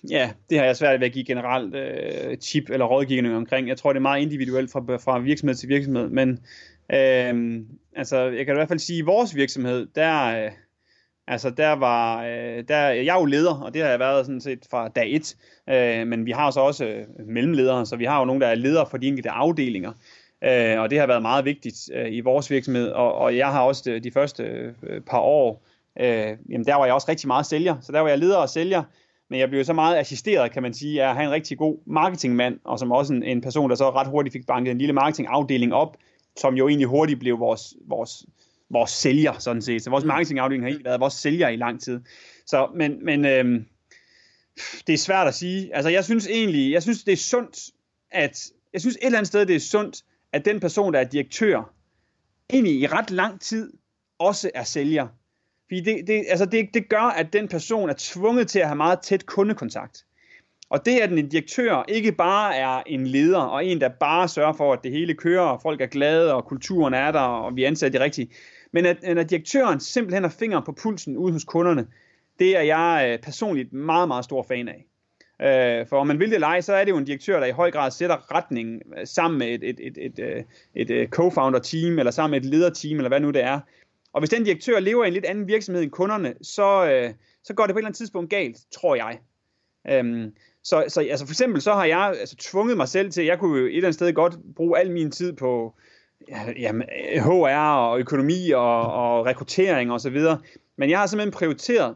Ja, 0.09 0.31
det 0.49 0.57
har 0.57 0.65
jeg 0.65 0.77
svært 0.77 0.99
ved 0.99 1.07
at 1.07 1.13
give 1.13 1.25
generelt 1.25 1.75
øh, 1.75 2.37
tip 2.37 2.69
eller 2.69 2.85
rådgivning 2.85 3.35
omkring. 3.35 3.67
Jeg 3.67 3.77
tror, 3.77 3.93
det 3.93 3.97
er 3.97 4.01
meget 4.01 4.21
individuelt 4.21 4.71
fra, 4.71 4.97
fra 4.97 5.19
virksomhed 5.19 5.55
til 5.55 5.69
virksomhed, 5.69 6.09
men 6.09 6.39
Øhm, 6.93 7.67
altså, 7.95 8.17
jeg 8.17 8.45
kan 8.45 8.55
i 8.55 8.57
hvert 8.57 8.67
fald 8.67 8.79
sige, 8.79 8.97
at 8.97 9.03
i 9.03 9.05
vores 9.05 9.35
virksomhed, 9.35 9.87
der, 9.95 10.43
øh, 10.43 10.51
altså, 11.27 11.49
der 11.49 11.71
var, 11.71 12.23
øh, 12.23 12.63
der, 12.67 12.77
jeg 12.77 13.15
er 13.15 13.19
jo 13.19 13.25
leder, 13.25 13.61
og 13.61 13.73
det 13.73 13.81
har 13.81 13.89
jeg 13.89 13.99
været 13.99 14.25
sådan 14.25 14.41
set 14.41 14.67
fra 14.71 14.87
dag 14.87 15.15
et, 15.15 15.35
øh, 15.69 16.07
men 16.07 16.25
vi 16.25 16.31
har 16.31 16.51
så 16.51 16.59
også 16.59 16.85
øh, 16.85 17.05
mellemledere, 17.27 17.85
så 17.85 17.95
vi 17.95 18.05
har 18.05 18.19
jo 18.19 18.25
nogen, 18.25 18.41
der 18.41 18.47
er 18.47 18.55
ledere 18.55 18.87
for 18.89 18.97
de 18.97 19.07
enkelte 19.07 19.29
afdelinger, 19.29 19.91
øh, 20.43 20.79
og 20.79 20.89
det 20.89 20.99
har 20.99 21.07
været 21.07 21.21
meget 21.21 21.45
vigtigt 21.45 21.75
øh, 21.93 22.13
i 22.13 22.21
vores 22.21 22.51
virksomhed, 22.51 22.89
og, 22.89 23.15
og 23.15 23.37
jeg 23.37 23.47
har 23.51 23.61
også 23.61 23.83
de, 23.85 23.99
de 23.99 24.11
første 24.11 24.43
øh, 24.83 25.01
par 25.01 25.19
år, 25.19 25.63
øh, 25.99 26.37
jamen 26.49 26.65
der 26.65 26.75
var 26.75 26.85
jeg 26.85 26.93
også 26.93 27.07
rigtig 27.09 27.27
meget 27.27 27.45
sælger, 27.45 27.75
så 27.81 27.91
der 27.91 27.99
var 27.99 28.09
jeg 28.09 28.19
leder 28.19 28.37
og 28.37 28.49
sælger, 28.49 28.83
men 29.29 29.39
jeg 29.39 29.49
blev 29.49 29.63
så 29.63 29.73
meget 29.73 29.97
assisteret, 29.97 30.51
kan 30.51 30.63
man 30.63 30.73
sige, 30.73 31.03
af 31.03 31.09
at 31.09 31.15
have 31.15 31.25
en 31.25 31.31
rigtig 31.31 31.57
god 31.57 31.77
marketingmand, 31.85 32.59
og 32.63 32.79
som 32.79 32.91
også 32.91 33.13
en, 33.13 33.23
en 33.23 33.41
person, 33.41 33.69
der 33.69 33.75
så 33.75 33.89
ret 33.89 34.07
hurtigt 34.07 34.33
fik 34.33 34.47
banket 34.47 34.71
en 34.71 34.77
lille 34.77 34.93
marketingafdeling 34.93 35.73
op, 35.73 35.97
som 36.37 36.55
jo 36.55 36.67
egentlig 36.67 36.87
hurtigt 36.87 37.19
blev 37.19 37.39
vores, 37.39 37.73
vores, 37.87 38.25
vores 38.69 38.91
sælger, 38.91 39.39
sådan 39.39 39.61
set. 39.61 39.83
Så 39.83 39.89
vores 39.89 40.03
mm. 40.03 40.07
marketingafdeling 40.07 40.63
har 40.63 40.67
egentlig 40.67 40.85
været 40.85 40.99
vores 40.99 41.13
sælger 41.13 41.47
i 41.47 41.55
lang 41.55 41.81
tid. 41.81 42.01
Så, 42.45 42.69
men, 42.75 43.05
men 43.05 43.25
øhm, 43.25 43.65
det 44.87 44.93
er 44.93 44.97
svært 44.97 45.27
at 45.27 45.33
sige. 45.33 45.75
Altså, 45.75 45.89
jeg 45.89 46.05
synes 46.05 46.27
egentlig, 46.27 46.71
jeg 46.71 46.83
synes, 46.83 47.03
det 47.03 47.11
er 47.11 47.17
sundt, 47.17 47.59
at, 48.11 48.51
jeg 48.73 48.81
synes 48.81 48.95
et 48.95 49.05
eller 49.05 49.17
andet 49.17 49.27
sted, 49.27 49.45
det 49.45 49.55
er 49.55 49.59
sundt, 49.59 50.03
at 50.33 50.45
den 50.45 50.59
person, 50.59 50.93
der 50.93 50.99
er 50.99 51.03
direktør, 51.03 51.73
egentlig 52.49 52.73
i 52.73 52.87
ret 52.87 53.11
lang 53.11 53.41
tid 53.41 53.73
også 54.19 54.51
er 54.55 54.63
sælger. 54.63 55.07
Fordi 55.67 55.81
det, 55.81 56.07
det, 56.07 56.25
altså 56.29 56.45
det, 56.45 56.69
det 56.73 56.89
gør, 56.89 57.01
at 57.01 57.33
den 57.33 57.47
person 57.47 57.89
er 57.89 57.93
tvunget 57.97 58.47
til 58.47 58.59
at 58.59 58.67
have 58.67 58.75
meget 58.75 58.99
tæt 59.01 59.25
kundekontakt. 59.25 60.05
Og 60.71 60.85
det, 60.85 60.99
at 60.99 61.11
en 61.11 61.29
direktør 61.29 61.85
ikke 61.87 62.11
bare 62.11 62.55
er 62.55 62.83
en 62.87 63.07
leder, 63.07 63.39
og 63.39 63.65
en, 63.65 63.81
der 63.81 63.89
bare 63.89 64.27
sørger 64.27 64.53
for, 64.53 64.73
at 64.73 64.79
det 64.83 64.91
hele 64.91 65.13
kører, 65.13 65.41
og 65.41 65.61
folk 65.61 65.81
er 65.81 65.85
glade, 65.85 66.33
og 66.33 66.45
kulturen 66.45 66.93
er 66.93 67.11
der, 67.11 67.19
og 67.19 67.55
vi 67.55 67.63
ansætter 67.63 67.99
de 67.99 68.05
rigtige, 68.05 68.31
men 68.71 68.85
at, 68.85 69.03
at 69.03 69.29
direktøren 69.29 69.79
simpelthen 69.79 70.23
har 70.23 70.29
fingeren 70.29 70.65
på 70.65 70.71
pulsen 70.71 71.17
ude 71.17 71.33
hos 71.33 71.43
kunderne, 71.43 71.87
det 72.39 72.57
er 72.57 72.61
jeg 72.61 73.09
øh, 73.09 73.19
personligt 73.23 73.73
meget, 73.73 74.07
meget 74.07 74.25
stor 74.25 74.43
fan 74.43 74.67
af. 74.67 74.85
Øh, 75.41 75.87
for 75.87 75.97
om 75.97 76.07
man 76.07 76.19
vil 76.19 76.27
det 76.27 76.35
eller 76.35 76.47
ej, 76.47 76.61
så 76.61 76.73
er 76.73 76.83
det 76.83 76.91
jo 76.91 76.97
en 76.97 77.05
direktør, 77.05 77.39
der 77.39 77.47
i 77.47 77.51
høj 77.51 77.71
grad 77.71 77.91
sætter 77.91 78.35
retningen 78.35 78.81
øh, 78.97 79.07
sammen 79.07 79.39
med 79.39 79.47
et, 79.47 79.63
et, 79.63 79.79
et, 79.79 79.97
et, 79.97 80.19
øh, 80.19 80.43
et, 80.75 80.89
et 80.91 81.09
co-founder-team, 81.09 81.99
eller 81.99 82.11
sammen 82.11 82.31
med 82.31 82.41
et 82.41 82.51
lederteam, 82.51 82.97
eller 82.97 83.09
hvad 83.09 83.19
nu 83.19 83.31
det 83.31 83.43
er. 83.43 83.59
Og 84.13 84.21
hvis 84.21 84.29
den 84.29 84.43
direktør 84.43 84.79
lever 84.79 85.03
i 85.03 85.07
en 85.07 85.13
lidt 85.13 85.25
anden 85.25 85.47
virksomhed 85.47 85.83
end 85.83 85.91
kunderne, 85.91 86.33
så, 86.41 87.11
så 87.43 87.53
går 87.53 87.65
det 87.65 87.73
på 87.73 87.77
et 87.77 87.81
eller 87.81 87.87
andet 87.87 87.97
tidspunkt 87.97 88.29
galt, 88.29 88.57
tror 88.71 88.95
jeg. 88.95 89.19
Øhm, 89.89 90.33
så, 90.63 90.85
så 90.87 91.01
altså 91.01 91.25
for 91.25 91.33
eksempel 91.33 91.61
så 91.61 91.73
har 91.73 91.85
jeg 91.85 92.15
altså, 92.19 92.35
tvunget 92.35 92.77
mig 92.77 92.87
selv 92.87 93.11
til, 93.11 93.25
jeg 93.25 93.39
kunne 93.39 93.59
jo 93.59 93.65
et 93.65 93.75
eller 93.75 93.87
andet 93.87 93.95
sted 93.95 94.13
godt 94.13 94.35
bruge 94.55 94.79
al 94.79 94.91
min 94.91 95.11
tid 95.11 95.33
på 95.33 95.73
jamen, 96.59 96.87
HR 97.23 97.73
og 97.73 97.99
økonomi 97.99 98.51
og, 98.51 98.81
og 98.81 99.25
rekruttering 99.25 99.91
osv. 99.91 100.17
Men 100.77 100.89
jeg 100.89 100.99
har 100.99 101.05
simpelthen 101.07 101.31
prioriteret 101.31 101.95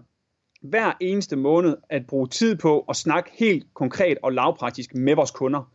hver 0.61 0.91
eneste 1.01 1.35
måned 1.35 1.77
at 1.89 2.07
bruge 2.07 2.27
tid 2.27 2.55
på 2.55 2.85
at 2.89 2.95
snakke 2.95 3.31
helt 3.33 3.65
konkret 3.73 4.17
og 4.23 4.31
lavpraktisk 4.31 4.95
med 4.95 5.15
vores 5.15 5.31
kunder. 5.31 5.71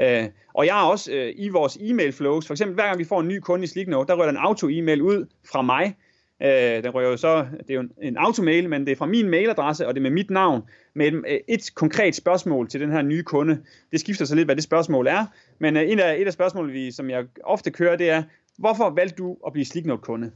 Øh, 0.00 0.24
og 0.54 0.66
jeg 0.66 0.80
er 0.80 0.84
også 0.84 1.12
øh, 1.12 1.34
i 1.36 1.48
vores 1.48 1.78
e-mail 1.80 2.12
flows, 2.12 2.46
for 2.46 2.54
eksempel 2.54 2.74
hver 2.74 2.86
gang 2.86 2.98
vi 2.98 3.04
får 3.04 3.20
en 3.20 3.28
ny 3.28 3.40
kunde 3.40 3.64
i 3.64 3.66
Sligno, 3.66 4.04
der 4.04 4.14
rører 4.14 4.30
en 4.30 4.36
auto-e-mail 4.36 5.02
ud 5.02 5.26
fra 5.52 5.62
mig. 5.62 5.96
Øh, 6.44 6.84
den 6.84 6.94
rører 6.94 7.10
jo 7.10 7.16
så, 7.16 7.46
det 7.58 7.70
er 7.70 7.74
jo 7.74 7.80
en, 7.80 7.90
en 8.02 8.16
automail, 8.16 8.68
men 8.68 8.86
det 8.86 8.92
er 8.92 8.96
fra 8.96 9.06
min 9.06 9.28
mailadresse, 9.28 9.86
og 9.86 9.94
det 9.94 10.00
er 10.00 10.02
med 10.02 10.10
mit 10.10 10.30
navn, 10.30 10.62
med 10.94 11.06
et, 11.06 11.14
øh, 11.14 11.38
et 11.48 11.74
konkret 11.74 12.14
spørgsmål 12.14 12.68
til 12.68 12.80
den 12.80 12.92
her 12.92 13.02
nye 13.02 13.22
kunde. 13.22 13.58
Det 13.92 14.00
skifter 14.00 14.24
så 14.24 14.34
lidt, 14.34 14.46
hvad 14.46 14.56
det 14.56 14.64
spørgsmål 14.64 15.06
er, 15.06 15.26
men 15.58 15.76
øh, 15.76 15.82
et, 15.82 16.00
af, 16.00 16.16
et 16.18 16.26
af 16.26 16.32
spørgsmålene, 16.32 16.72
vi, 16.72 16.90
som 16.90 17.10
jeg 17.10 17.24
ofte 17.44 17.70
kører, 17.70 17.96
det 17.96 18.10
er, 18.10 18.22
hvorfor 18.58 18.90
valgte 18.90 19.16
du 19.16 19.36
at 19.46 19.52
blive 19.52 19.64
Slicknote-kunde? 19.64 20.30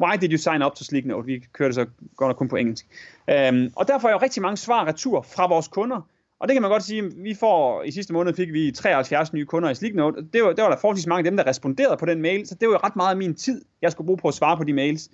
Why 0.00 0.16
did 0.20 0.32
you 0.32 0.38
sign 0.38 0.62
up 0.62 0.74
to 0.74 0.84
Slicknote? 0.84 1.26
Vi 1.26 1.44
kører 1.52 1.68
det 1.68 1.74
så 1.74 1.86
godt 2.16 2.28
nok 2.28 2.36
kun 2.36 2.48
på 2.48 2.56
engelsk. 2.56 2.86
Øhm, 3.30 3.72
og 3.76 3.88
derfor 3.88 4.08
er 4.08 4.12
jo 4.12 4.18
rigtig 4.18 4.42
mange 4.42 4.56
svar 4.56 4.86
retur 4.86 5.22
fra 5.22 5.48
vores 5.48 5.68
kunder, 5.68 6.08
og 6.42 6.48
det 6.48 6.54
kan 6.54 6.62
man 6.62 6.70
godt 6.70 6.82
sige, 6.82 7.02
vi 7.16 7.34
får, 7.34 7.82
i 7.82 7.90
sidste 7.90 8.12
måned 8.12 8.34
fik 8.34 8.52
vi 8.52 8.70
73 8.70 9.32
nye 9.32 9.44
kunder 9.44 9.70
i 9.70 9.74
Slicknote. 9.74 10.26
Det 10.32 10.42
var, 10.42 10.52
det 10.52 10.62
var 10.62 10.70
der 10.70 10.76
forholdsvis 10.80 11.06
mange 11.06 11.18
af 11.18 11.24
dem, 11.24 11.36
der 11.36 11.46
responderede 11.46 11.96
på 11.96 12.06
den 12.06 12.22
mail, 12.22 12.46
så 12.46 12.54
det 12.54 12.68
var 12.68 12.74
jo 12.74 12.78
ret 12.84 12.96
meget 12.96 13.10
af 13.10 13.16
min 13.16 13.34
tid, 13.34 13.64
jeg 13.82 13.92
skulle 13.92 14.06
bruge 14.06 14.18
på 14.18 14.28
at 14.28 14.34
svare 14.34 14.56
på 14.56 14.64
de 14.64 14.72
mails. 14.72 15.10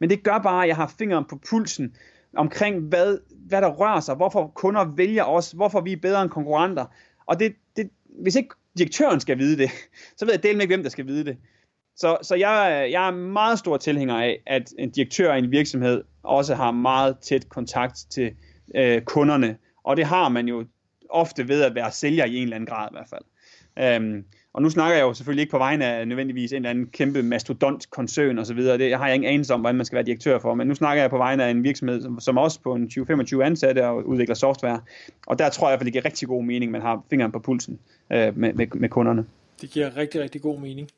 Men 0.00 0.10
det 0.10 0.22
gør 0.22 0.38
bare, 0.38 0.62
at 0.62 0.68
jeg 0.68 0.76
har 0.76 0.94
fingeren 0.98 1.24
på 1.24 1.40
pulsen 1.50 1.96
omkring, 2.36 2.80
hvad, 2.80 3.18
hvad 3.48 3.62
der 3.62 3.68
rører 3.68 4.00
sig, 4.00 4.14
hvorfor 4.14 4.52
kunder 4.54 4.84
vælger 4.84 5.24
os, 5.24 5.50
hvorfor 5.50 5.80
vi 5.80 5.92
er 5.92 5.96
bedre 6.02 6.22
end 6.22 6.30
konkurrenter. 6.30 6.84
Og 7.26 7.40
det, 7.40 7.54
det, 7.76 7.90
hvis 8.22 8.36
ikke 8.36 8.48
direktøren 8.78 9.20
skal 9.20 9.38
vide 9.38 9.56
det, 9.56 9.70
så 10.16 10.24
ved 10.24 10.32
jeg 10.32 10.42
delt 10.42 10.62
ikke, 10.62 10.74
hvem 10.74 10.82
der 10.82 10.90
skal 10.90 11.06
vide 11.06 11.24
det. 11.24 11.36
Så, 11.96 12.18
så 12.22 12.34
jeg, 12.34 12.88
jeg 12.90 13.06
er 13.06 13.10
meget 13.10 13.58
stor 13.58 13.76
tilhænger 13.76 14.16
af, 14.16 14.42
at 14.46 14.72
en 14.78 14.90
direktør 14.90 15.34
i 15.34 15.38
en 15.38 15.50
virksomhed 15.50 16.04
også 16.22 16.54
har 16.54 16.70
meget 16.70 17.18
tæt 17.18 17.48
kontakt 17.48 17.96
til 18.10 18.34
øh, 18.74 19.02
kunderne, 19.02 19.56
og 19.84 19.96
det 19.96 20.04
har 20.04 20.28
man 20.28 20.48
jo 20.48 20.64
ofte 21.10 21.48
ved 21.48 21.62
at 21.62 21.74
være 21.74 21.92
sælger 21.92 22.24
i 22.24 22.36
en 22.36 22.42
eller 22.42 22.56
anden 22.56 22.66
grad 22.66 22.88
i 22.90 22.94
hvert 22.94 23.08
fald. 23.08 23.22
Øhm, 23.78 24.24
og 24.54 24.62
nu 24.62 24.70
snakker 24.70 24.96
jeg 24.96 25.02
jo 25.02 25.14
selvfølgelig 25.14 25.42
ikke 25.42 25.50
på 25.50 25.58
vegne 25.58 25.84
af 25.84 26.08
nødvendigvis 26.08 26.52
en 26.52 26.56
eller 26.56 26.70
anden 26.70 26.86
kæmpe 26.86 27.22
mastodont-koncern 27.22 28.38
osv. 28.38 28.58
Det 28.58 28.96
har 28.96 29.06
jeg 29.06 29.14
ingen 29.14 29.30
anelse 29.30 29.54
om, 29.54 29.60
hvordan 29.60 29.76
man 29.76 29.86
skal 29.86 29.96
være 29.96 30.04
direktør 30.06 30.38
for. 30.38 30.54
Men 30.54 30.66
nu 30.66 30.74
snakker 30.74 31.02
jeg 31.02 31.10
på 31.10 31.18
vegne 31.18 31.44
af 31.44 31.50
en 31.50 31.64
virksomhed, 31.64 32.02
som, 32.02 32.20
som 32.20 32.38
også 32.38 32.60
på 32.60 32.74
en 32.74 32.90
20-25 32.92 33.40
ansatte 33.40 33.86
og 33.86 34.06
udvikler 34.06 34.34
software. 34.34 34.80
Og 35.26 35.38
der 35.38 35.48
tror 35.48 35.68
jeg, 35.68 35.78
at 35.78 35.84
det 35.84 35.92
giver 35.92 36.04
rigtig 36.04 36.28
god 36.28 36.44
mening, 36.44 36.68
at 36.68 36.72
man 36.72 36.82
har 36.82 37.04
fingeren 37.10 37.32
på 37.32 37.38
pulsen 37.38 37.78
øh, 38.12 38.38
med, 38.38 38.52
med, 38.52 38.66
med 38.74 38.88
kunderne. 38.88 39.24
Det 39.60 39.70
giver 39.70 39.96
rigtig, 39.96 40.20
rigtig 40.20 40.42
god 40.42 40.60
mening. 40.60 40.88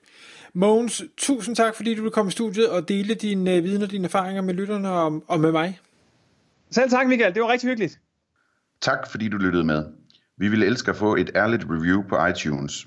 Mogens, 0.52 1.02
tusind 1.16 1.56
tak, 1.56 1.74
fordi 1.74 1.94
du 1.94 2.02
vil 2.02 2.10
komme 2.10 2.28
i 2.28 2.32
studiet 2.32 2.70
og 2.70 2.88
dele 2.88 3.14
din 3.14 3.48
øh, 3.48 3.64
viden 3.64 3.82
og 3.82 3.90
dine 3.90 4.04
erfaringer 4.04 4.42
med 4.42 4.54
lytterne 4.54 4.90
og, 4.90 5.22
og 5.28 5.40
med 5.40 5.52
mig. 5.52 5.78
Selv 6.70 6.90
tak, 6.90 7.06
Michael. 7.06 7.34
Det 7.34 7.42
var 7.42 7.48
rigtig 7.48 7.68
hyggeligt. 7.68 7.98
Tak, 8.80 9.10
fordi 9.10 9.28
du 9.28 9.36
lyttede 9.36 9.64
med. 9.64 9.84
Vi 10.36 10.48
ville 10.48 10.66
elske 10.66 10.90
at 10.90 10.96
få 10.96 11.16
et 11.16 11.30
ærligt 11.34 11.64
review 11.70 12.02
på 12.08 12.26
iTunes. 12.26 12.86